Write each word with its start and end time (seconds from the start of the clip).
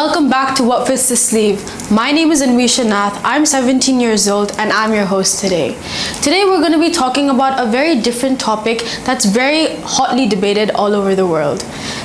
welcome 0.00 0.30
back 0.30 0.56
to 0.56 0.64
What 0.64 0.86
Fits 0.86 1.10
the 1.10 1.16
Sleeve. 1.16 1.62
My 1.90 2.10
name 2.10 2.30
is 2.30 2.40
Anwisha 2.40 2.88
Nath. 2.88 3.20
I'm 3.22 3.44
17 3.44 4.00
years 4.00 4.28
old 4.28 4.50
and 4.52 4.72
I'm 4.72 4.94
your 4.94 5.04
host 5.04 5.40
today. 5.40 5.76
Today 6.22 6.46
we're 6.46 6.60
going 6.60 6.72
to 6.72 6.80
be 6.80 6.90
talking 6.90 7.28
about 7.28 7.62
a 7.62 7.70
very 7.70 8.00
different 8.00 8.40
topic 8.40 8.78
that's 9.04 9.26
very 9.26 9.76
hotly 9.82 10.26
debated 10.26 10.70
all 10.70 10.94
over 10.94 11.14
the 11.14 11.26
world. 11.26 11.60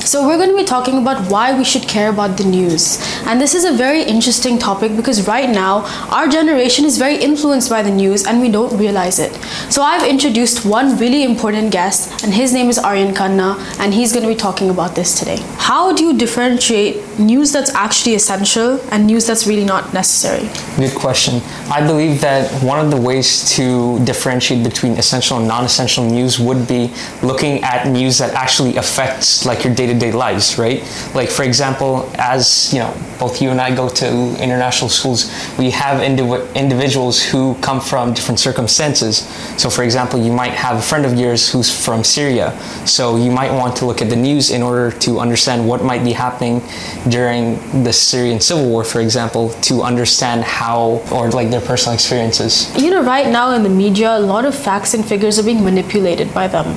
So 0.05 0.27
we're 0.27 0.35
going 0.35 0.49
to 0.49 0.57
be 0.57 0.65
talking 0.65 0.97
about 0.97 1.31
why 1.31 1.57
we 1.57 1.63
should 1.63 1.87
care 1.87 2.09
about 2.09 2.37
the 2.37 2.43
news. 2.43 2.99
And 3.25 3.39
this 3.39 3.55
is 3.55 3.63
a 3.63 3.71
very 3.71 4.03
interesting 4.03 4.59
topic 4.59 4.95
because 4.97 5.25
right 5.25 5.49
now 5.49 5.85
our 6.11 6.27
generation 6.27 6.83
is 6.83 6.97
very 6.97 7.15
influenced 7.15 7.69
by 7.69 7.81
the 7.81 7.91
news 7.91 8.25
and 8.25 8.41
we 8.41 8.51
don't 8.51 8.77
realize 8.77 9.19
it. 9.19 9.33
So 9.71 9.81
I've 9.81 10.05
introduced 10.07 10.65
one 10.65 10.97
really 10.97 11.23
important 11.23 11.71
guest 11.71 12.14
and 12.25 12.33
his 12.33 12.51
name 12.51 12.69
is 12.69 12.79
Aaryan 12.79 13.13
Khanna 13.13 13.55
and 13.79 13.93
he's 13.93 14.11
going 14.11 14.23
to 14.23 14.27
be 14.27 14.35
talking 14.35 14.71
about 14.71 14.95
this 14.95 15.19
today. 15.19 15.37
How 15.57 15.93
do 15.93 16.03
you 16.03 16.17
differentiate 16.17 17.19
news 17.19 17.51
that's 17.51 17.69
actually 17.75 18.15
essential 18.15 18.81
and 18.91 19.05
news 19.05 19.27
that's 19.27 19.45
really 19.45 19.63
not 19.63 19.93
necessary? 19.93 20.49
Good 20.75 20.95
question. 20.95 21.39
I 21.71 21.85
believe 21.85 22.21
that 22.21 22.51
one 22.63 22.83
of 22.83 22.89
the 22.89 22.97
ways 22.97 23.55
to 23.57 24.03
differentiate 24.05 24.63
between 24.63 24.93
essential 24.93 25.37
and 25.37 25.47
non-essential 25.47 26.03
news 26.03 26.39
would 26.39 26.67
be 26.67 26.91
looking 27.21 27.63
at 27.63 27.87
news 27.87 28.17
that 28.17 28.33
actually 28.33 28.75
affects 28.77 29.45
like 29.45 29.63
your 29.63 29.75
day-to-day 29.75 30.11
lives, 30.11 30.57
right? 30.57 30.81
Like 31.13 31.29
for 31.29 31.43
example, 31.43 32.09
as 32.15 32.73
you 32.73 32.79
know, 32.79 32.91
both 33.19 33.39
you 33.39 33.51
and 33.51 33.61
I 33.61 33.73
go 33.73 33.87
to 33.87 34.07
international 34.41 34.89
schools, 34.89 35.31
we 35.59 35.69
have 35.69 36.01
indiv- 36.01 36.53
individuals 36.55 37.23
who 37.23 37.53
come 37.61 37.79
from 37.79 38.13
different 38.13 38.39
circumstances. 38.39 39.19
So 39.61 39.69
for 39.69 39.83
example, 39.83 40.19
you 40.19 40.31
might 40.31 40.53
have 40.53 40.77
a 40.77 40.81
friend 40.81 41.05
of 41.05 41.13
yours 41.13 41.51
who's 41.51 41.69
from 41.85 42.03
Syria. 42.15 42.47
So 42.85 43.17
you 43.17 43.31
might 43.31 43.51
want 43.51 43.75
to 43.77 43.85
look 43.85 44.01
at 44.01 44.09
the 44.09 44.15
news 44.15 44.49
in 44.49 44.61
order 44.69 44.87
to 45.05 45.19
understand 45.19 45.67
what 45.69 45.83
might 45.83 46.03
be 46.03 46.13
happening 46.13 46.61
during 47.09 47.43
the 47.83 47.91
Syrian 47.91 48.39
civil 48.39 48.67
war, 48.73 48.83
for 48.83 49.01
example, 49.01 49.49
to 49.69 49.83
understand 49.91 50.43
how 50.43 51.03
or 51.11 51.29
like 51.31 51.49
their 51.49 51.65
personal 51.71 51.93
experiences. 51.93 52.53
You 52.83 52.89
know, 52.91 53.03
right 53.03 53.27
now 53.27 53.51
in 53.57 53.63
the 53.63 53.75
media, 53.85 54.09
a 54.17 54.23
lot 54.33 54.45
of 54.45 54.55
facts 54.55 54.93
and 54.93 55.03
figures 55.13 55.37
are 55.39 55.43
being 55.43 55.63
manipulated 55.63 56.33
by 56.33 56.47
them. 56.47 56.67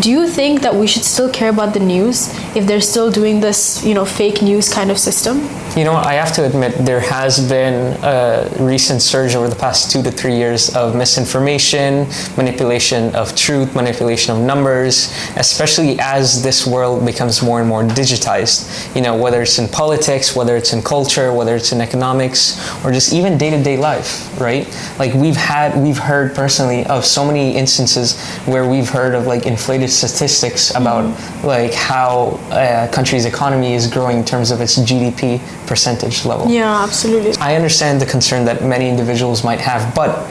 Do 0.00 0.10
you 0.10 0.26
think 0.38 0.62
that 0.62 0.74
we 0.74 0.86
should 0.86 1.04
still 1.04 1.30
care 1.30 1.50
about 1.50 1.74
the 1.74 1.84
news 1.94 2.16
if 2.56 2.66
they're 2.66 2.86
still 2.92 3.10
doing 3.10 3.40
this, 3.40 3.84
you 3.84 3.94
know, 3.94 4.04
fake 4.04 4.40
news 4.42 4.72
kind 4.72 4.90
of 4.90 4.98
system? 4.98 5.36
You 5.76 5.84
know? 5.84 5.92
I 5.92 6.14
have 6.14 6.32
to 6.36 6.46
admit 6.46 6.72
there 6.86 7.00
has 7.00 7.46
been 7.50 7.98
a 8.02 8.50
recent 8.58 9.02
surge 9.02 9.34
over 9.34 9.46
the 9.46 9.56
past 9.56 9.90
two 9.90 10.02
to 10.04 10.10
three 10.10 10.34
years 10.34 10.74
of 10.74 10.96
misinformation, 10.96 12.06
manipulation 12.34 13.14
of 13.14 13.36
truth, 13.36 13.74
manipulation 13.74 14.34
of 14.34 14.40
numbers, 14.42 15.12
especially 15.36 15.98
as 16.00 16.42
this 16.42 16.66
world 16.66 17.04
becomes 17.04 17.42
more 17.42 17.60
and 17.60 17.68
more 17.68 17.82
digitized. 17.82 18.94
You 18.96 19.02
know, 19.02 19.16
whether 19.16 19.42
it's 19.42 19.58
in 19.58 19.68
politics, 19.68 20.34
whether 20.34 20.56
it's 20.56 20.72
in 20.72 20.80
culture, 20.80 21.30
whether 21.30 21.54
it's 21.54 21.72
in 21.72 21.82
economics, 21.82 22.56
or 22.82 22.90
just 22.90 23.12
even 23.12 23.36
day-to-day 23.36 23.76
life, 23.76 24.40
right? 24.40 24.66
Like 24.98 25.12
we've 25.12 25.36
had, 25.36 25.76
we've 25.76 25.98
heard 25.98 26.34
personally 26.34 26.86
of 26.86 27.04
so 27.04 27.26
many 27.26 27.54
instances 27.54 28.18
where 28.46 28.66
we've 28.66 28.88
heard 28.88 29.14
of 29.14 29.26
like 29.26 29.44
inflated 29.44 29.90
statistics 29.90 30.74
about 30.74 31.04
like 31.44 31.74
how 31.74 32.40
uh, 32.50 32.86
a 32.88 32.94
country's 32.94 33.26
economy 33.26 33.74
is 33.74 33.86
growing 33.86 34.16
in 34.16 34.24
terms 34.24 34.50
of 34.50 34.62
its 34.62 34.78
GDP 34.78 35.38
percentage 35.66 36.24
level. 36.24 36.48
Yeah, 36.48 36.82
absolutely. 36.82 37.34
I 37.40 37.56
understand 37.56 38.00
the 38.00 38.06
concern 38.06 38.44
that 38.46 38.62
many 38.62 38.88
individuals 38.88 39.44
might 39.44 39.60
have, 39.60 39.94
but 39.94 40.26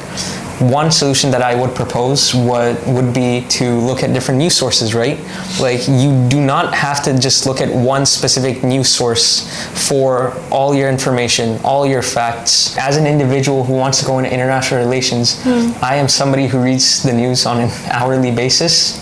one 0.60 0.90
solution 0.90 1.32
that 1.32 1.42
I 1.42 1.54
would 1.54 1.76
propose 1.76 2.34
would, 2.34 2.78
would 2.88 3.14
be 3.14 3.46
to 3.50 3.78
look 3.80 4.04
at 4.04 4.14
different 4.14 4.38
news 4.38 4.56
sources, 4.56 4.96
right? 4.96 5.20
Like, 5.60 5.86
you 5.88 6.28
do 6.30 6.40
not 6.40 6.74
have 6.74 7.04
to 7.04 7.20
just 7.20 7.46
look 7.46 7.60
at 7.60 7.74
one 7.74 8.06
specific 8.06 8.64
news 8.64 8.88
source 8.88 9.68
for 9.88 10.34
all 10.52 10.74
your 10.74 10.90
information, 10.90 11.60
all 11.64 11.86
your 11.86 12.02
facts. 12.02 12.78
As 12.78 12.96
an 12.96 13.06
individual 13.06 13.66
who 13.66 13.74
wants 13.74 14.00
to 14.00 14.06
go 14.06 14.18
into 14.18 14.34
international 14.34 14.80
relations, 14.80 15.36
mm. 15.44 15.84
I 15.84 15.96
am 15.96 16.08
somebody 16.08 16.48
who 16.48 16.64
reads 16.64 17.04
the 17.04 17.12
news 17.12 17.46
on 17.46 17.60
an 17.60 17.70
hourly 17.92 18.32
basis. 18.32 19.02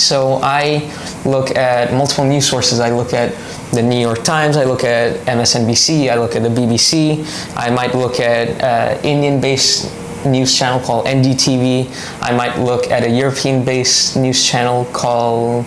So 0.00 0.38
I 0.42 0.90
look 1.24 1.56
at 1.56 1.92
multiple 1.92 2.24
news 2.24 2.48
sources. 2.48 2.78
I 2.80 2.90
look 2.90 3.12
at 3.12 3.32
the 3.72 3.82
New 3.82 3.98
York 3.98 4.22
Times, 4.22 4.56
I 4.56 4.64
look 4.64 4.84
at 4.84 5.16
MSNBC, 5.26 6.10
I 6.10 6.16
look 6.16 6.36
at 6.36 6.42
the 6.42 6.50
BBC, 6.50 7.24
I 7.56 7.70
might 7.70 7.94
look 7.94 8.20
at 8.20 8.60
uh, 8.60 9.00
Indian 9.02 9.40
based 9.40 9.90
news 10.26 10.56
channel 10.56 10.78
called 10.78 11.06
NDTV. 11.06 11.88
I 12.22 12.32
might 12.32 12.58
look 12.58 12.90
at 12.90 13.02
a 13.02 13.10
European 13.10 13.64
based 13.64 14.16
news 14.16 14.44
channel 14.46 14.84
called 14.92 15.64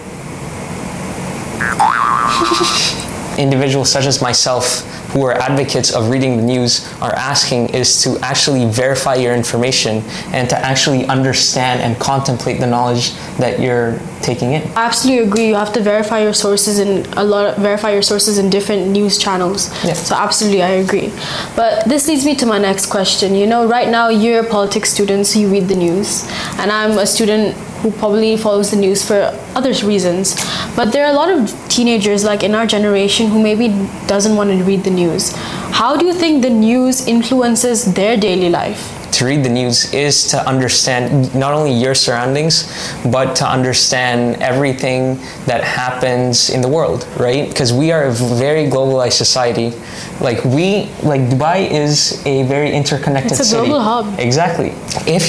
individuals 3.38 3.92
such 3.92 4.06
as 4.06 4.22
myself 4.22 4.95
who 5.16 5.24
are 5.24 5.32
advocates 5.32 5.94
of 5.94 6.10
reading 6.10 6.36
the 6.36 6.44
news 6.44 6.92
are 7.02 7.16
asking 7.16 7.70
is 7.70 8.04
to 8.04 8.20
actually 8.20 8.66
verify 8.66 9.16
your 9.16 9.34
information 9.34 10.04
and 10.34 10.50
to 10.50 10.58
actually 10.58 11.06
understand 11.06 11.80
and 11.80 11.98
contemplate 12.02 12.60
the 12.60 12.68
knowledge 12.68 13.14
that 13.38 13.58
you're 13.62 13.98
taking 14.22 14.52
in. 14.52 14.62
I 14.76 14.86
absolutely 14.88 15.26
agree. 15.26 15.48
You 15.48 15.56
have 15.56 15.72
to 15.72 15.82
verify 15.82 16.20
your 16.22 16.34
sources 16.34 16.80
and 16.80 17.08
a 17.16 17.24
lot 17.24 17.46
of, 17.46 17.64
verify 17.64 17.94
your 17.94 18.02
sources 18.02 18.38
in 18.38 18.50
different 18.50 18.88
news 18.90 19.18
channels. 19.18 19.70
Yeah. 19.86 19.94
So 19.94 20.16
absolutely 20.16 20.62
I 20.62 20.84
agree. 20.84 21.14
But 21.56 21.86
this 21.86 22.10
leads 22.10 22.26
me 22.26 22.36
to 22.36 22.46
my 22.46 22.58
next 22.58 22.88
question. 22.88 23.36
You 23.36 23.48
know, 23.48 23.66
right 23.66 23.88
now 23.88 24.10
you're 24.10 24.42
a 24.42 24.50
politics 24.50 24.90
student, 24.90 25.28
so 25.28 25.40
you 25.40 25.48
read 25.48 25.70
the 25.70 25.78
news. 25.78 26.28
And 26.60 26.70
I'm 26.70 26.98
a 26.98 27.08
student 27.08 27.56
who 27.82 27.92
probably 27.92 28.38
follows 28.38 28.72
the 28.72 28.78
news 28.78 29.06
for 29.06 29.38
other 29.56 29.74
reasons. 29.86 30.36
But 30.76 30.92
there 30.92 31.06
are 31.06 31.12
a 31.12 31.16
lot 31.16 31.30
of 31.30 31.50
teenagers, 31.70 32.24
like 32.24 32.44
in 32.44 32.56
our 32.56 32.66
generation, 32.66 33.28
who 33.28 33.42
maybe 33.42 33.70
doesn't 34.08 34.36
want 34.36 34.50
to 34.52 34.64
read 34.64 34.84
the 34.84 34.92
news. 34.92 35.34
How 35.72 35.96
do 35.96 36.06
you 36.06 36.14
think 36.14 36.42
the 36.42 36.50
news 36.50 37.08
influences 37.08 37.94
their 37.94 38.18
daily 38.18 38.50
life? 38.50 38.92
to 39.16 39.26
read 39.26 39.44
the 39.46 39.50
news 39.50 39.94
is 39.94 40.28
to 40.28 40.38
understand 40.46 41.34
not 41.34 41.54
only 41.54 41.72
your 41.72 41.96
surroundings, 41.96 42.68
but 43.06 43.34
to 43.38 43.46
understand 43.46 44.36
everything 44.42 45.16
that 45.46 45.64
happens 45.64 46.50
in 46.50 46.62
the 46.62 46.68
world, 46.68 47.08
right? 47.18 47.48
Because 47.48 47.72
we 47.72 47.92
are 47.94 48.06
a 48.06 48.12
very 48.12 48.66
globalized 48.66 49.14
society. 49.14 49.72
Like 50.20 50.44
we, 50.44 50.92
like 51.02 51.22
Dubai 51.32 51.72
is 51.72 52.22
a 52.26 52.44
very 52.44 52.72
interconnected 52.74 53.32
it's 53.32 53.40
a 53.40 53.46
city. 53.46 53.68
global 53.68 53.82
hub. 53.82 54.20
Exactly. 54.20 54.74
If 55.08 55.24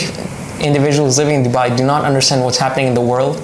individuals 0.61 1.19
living 1.19 1.45
in 1.45 1.51
Dubai 1.51 1.77
do 1.77 1.85
not 1.85 2.05
understand 2.05 2.43
what's 2.43 2.59
happening 2.59 2.87
in 2.87 2.95
the 2.95 3.01
world, 3.01 3.37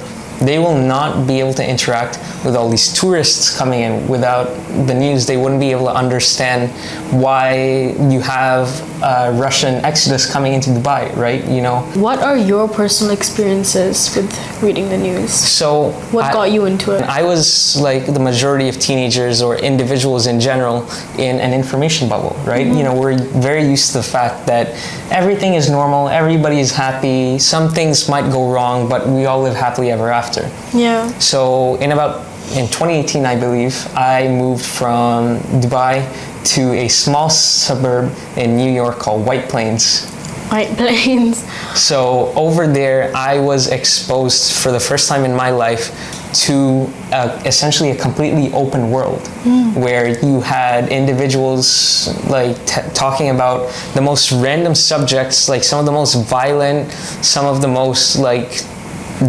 they 0.46 0.58
will 0.58 0.76
not 0.76 1.26
be 1.26 1.38
able 1.40 1.54
to 1.54 1.68
interact 1.68 2.18
with 2.44 2.56
all 2.56 2.68
these 2.68 2.92
tourists 2.92 3.56
coming 3.56 3.80
in 3.80 4.08
without 4.08 4.46
the 4.86 4.94
news. 4.94 5.26
They 5.26 5.36
wouldn't 5.36 5.60
be 5.60 5.70
able 5.70 5.86
to 5.86 5.94
understand 5.94 6.70
why 7.12 7.94
you 8.10 8.20
have 8.20 8.66
a 9.02 9.32
Russian 9.32 9.84
exodus 9.84 10.30
coming 10.30 10.52
into 10.52 10.70
Dubai, 10.70 11.14
right? 11.16 11.44
You 11.46 11.62
know. 11.62 11.82
What 11.94 12.20
are 12.20 12.36
your 12.36 12.68
personal 12.68 13.12
experiences 13.12 14.14
with 14.16 14.30
reading 14.62 14.88
the 14.88 14.98
news? 14.98 15.32
So, 15.32 15.92
what 16.10 16.26
I, 16.26 16.32
got 16.32 16.50
you 16.50 16.66
into 16.66 16.92
it? 16.92 17.02
I 17.02 17.22
was 17.22 17.76
like 17.80 18.06
the 18.06 18.20
majority 18.20 18.68
of 18.68 18.78
teenagers 18.78 19.42
or 19.42 19.56
individuals 19.56 20.26
in 20.26 20.40
general 20.40 20.88
in 21.18 21.40
an 21.40 21.52
information 21.52 22.08
bubble, 22.08 22.36
right? 22.44 22.66
Mm-hmm. 22.66 22.76
You 22.76 22.84
know, 22.84 22.94
we're 22.98 23.18
very 23.40 23.64
used 23.68 23.92
to 23.92 23.98
the 23.98 24.02
fact 24.02 24.46
that 24.46 24.68
everything 25.10 25.54
is 25.54 25.68
normal, 25.68 26.08
everybody 26.08 26.60
is 26.60 26.72
happy. 26.72 27.38
Some 27.38 27.68
things 27.68 28.08
might 28.08 28.30
go 28.30 28.50
wrong, 28.52 28.88
but 28.88 29.06
we 29.06 29.26
all 29.26 29.42
live 29.42 29.54
happily 29.54 29.90
ever 29.90 30.10
after. 30.10 30.31
Yeah. 30.74 31.06
So, 31.18 31.76
in 31.76 31.92
about 31.92 32.26
in 32.54 32.66
2018, 32.66 33.24
I 33.24 33.38
believe, 33.38 33.88
I 33.96 34.28
moved 34.28 34.64
from 34.64 35.38
Dubai 35.62 36.04
to 36.54 36.72
a 36.74 36.88
small 36.88 37.30
suburb 37.30 38.12
in 38.36 38.56
New 38.56 38.70
York 38.70 38.98
called 38.98 39.24
White 39.24 39.48
Plains. 39.48 40.06
White 40.50 40.76
Plains. 40.76 41.46
So 41.74 42.34
over 42.36 42.66
there, 42.66 43.10
I 43.16 43.38
was 43.38 43.68
exposed 43.68 44.52
for 44.52 44.70
the 44.70 44.78
first 44.78 45.08
time 45.08 45.24
in 45.24 45.34
my 45.34 45.50
life 45.50 45.88
to 46.44 46.90
uh, 47.12 47.40
essentially 47.46 47.90
a 47.90 47.96
completely 47.96 48.52
open 48.52 48.90
world 48.90 49.20
mm. 49.44 49.74
where 49.74 50.08
you 50.24 50.40
had 50.40 50.90
individuals 50.90 52.08
like 52.28 52.56
t- 52.66 52.80
talking 52.94 53.30
about 53.30 53.70
the 53.94 54.00
most 54.00 54.32
random 54.32 54.74
subjects 54.74 55.48
like 55.48 55.62
some 55.62 55.78
of 55.78 55.84
the 55.84 55.92
most 55.92 56.14
violent 56.28 56.90
some 57.22 57.44
of 57.44 57.60
the 57.60 57.68
most 57.68 58.18
like 58.18 58.64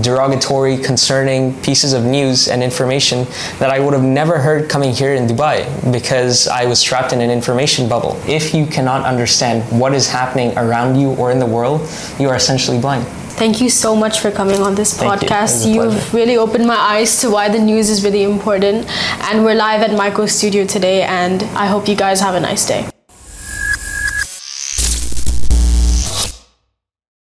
derogatory, 0.02 0.78
concerning 0.78 1.54
pieces 1.62 1.94
of 1.94 2.04
news 2.04 2.48
and 2.48 2.64
information 2.64 3.26
that 3.60 3.70
I 3.70 3.80
would 3.80 3.94
have 3.94 4.04
never 4.04 4.40
heard 4.40 4.70
coming 4.70 4.92
here 4.92 5.14
in 5.14 5.28
Dubai 5.28 5.66
because 5.92 6.48
I 6.48 6.66
was 6.66 6.82
trapped 6.82 7.14
in 7.14 7.22
an 7.22 7.30
information 7.30 7.88
bubble. 7.88 8.20
If 8.28 8.54
you 8.54 8.66
cannot 8.66 9.06
understand 9.06 9.64
what 9.80 9.94
is 9.94 10.08
happening 10.08 10.58
around 10.58 11.00
you 11.00 11.14
or 11.16 11.32
in 11.32 11.40
the 11.40 11.46
world, 11.46 11.82
you 12.20 12.30
are 12.30 12.36
essentially 12.36 12.80
blind. 12.80 13.06
Thank 13.34 13.62
you 13.62 13.70
so 13.70 13.96
much 13.96 14.20
for 14.20 14.30
coming 14.30 14.62
on 14.62 14.76
this 14.76 14.98
podcast. 14.98 15.68
You. 15.68 15.84
You've 15.84 16.14
really 16.14 16.38
opened 16.38 16.68
my 16.68 16.78
eyes 16.78 17.20
to 17.22 17.32
why 17.32 17.50
the 17.50 17.60
news 17.60 17.90
is 17.90 18.04
really 18.04 18.24
important. 18.24 18.88
And 19.24 19.44
we're 19.44 19.56
live 19.56 19.82
at 19.82 19.92
Micro 19.92 20.28
Studio 20.28 20.66
today, 20.66 21.02
and 21.02 21.42
I 21.58 21.66
hope 21.66 21.88
you 21.88 21.96
guys 21.96 22.22
have 22.22 22.36
a 22.36 22.40
nice 22.40 22.68
day. 22.68 22.88